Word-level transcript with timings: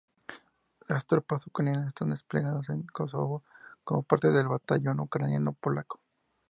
Las 0.87 1.05
tropas 1.05 1.45
ucranianas 1.45 1.89
están 1.89 2.09
desplegadas 2.09 2.67
en 2.69 2.81
Kosovo 2.87 3.43
como 3.83 4.01
parte 4.01 4.31
del 4.31 4.47
Batallón 4.47 4.99
Ucraniano-Polaco. 4.99 5.99